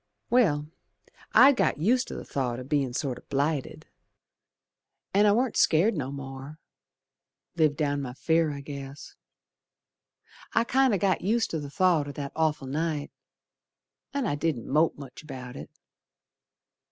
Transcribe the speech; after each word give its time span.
Well, 0.31 0.65
I'd 1.33 1.55
got 1.57 1.77
used 1.77 2.07
to 2.07 2.19
th' 2.23 2.27
thought 2.27 2.59
o' 2.59 2.63
bein' 2.63 2.91
sort 2.91 3.19
o' 3.19 3.29
blighted, 3.29 3.85
An' 5.13 5.27
I 5.27 5.31
warn't 5.31 5.55
scared 5.57 5.95
no 5.95 6.11
more. 6.11 6.59
Lived 7.55 7.77
down 7.77 8.01
my 8.01 8.15
fear, 8.15 8.51
I 8.51 8.61
guess. 8.61 9.13
I'd 10.53 10.69
kinder 10.69 10.97
got 10.97 11.21
used 11.21 11.51
to 11.51 11.59
th' 11.59 11.71
thought 11.71 12.07
o' 12.07 12.11
that 12.13 12.31
awful 12.35 12.65
night, 12.65 13.11
And 14.11 14.27
I 14.27 14.33
didn't 14.33 14.65
mope 14.67 14.97
much 14.97 15.21
about 15.21 15.55
it. 15.55 15.69